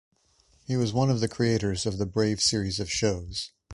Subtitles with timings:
[0.65, 3.51] He was one of the creators of the Brave series of shows.